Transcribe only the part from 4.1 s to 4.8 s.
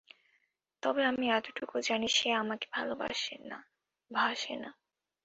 ভাসে না।